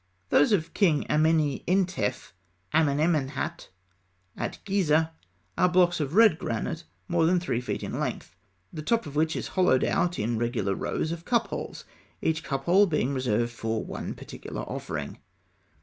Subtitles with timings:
[0.29, 2.31] Those of King Ameni Entef
[2.73, 3.67] Amenemhat,
[4.35, 5.11] at Gizeh,
[5.59, 8.35] are blocks of red granite more than three feet in length,
[8.73, 11.83] the top of which is hollowed out in regular rows of cup holes,
[12.19, 15.19] each cup hole being reserved for one particular offering.